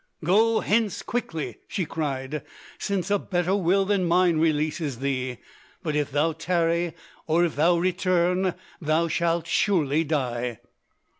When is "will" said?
3.55-3.85